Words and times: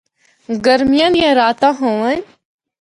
گرمیاں 0.65 1.09
دیاں 1.15 1.33
راتاں 1.39 1.73
ہوّن۔ 1.79 2.17